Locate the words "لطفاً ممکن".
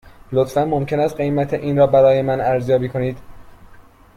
0.31-0.99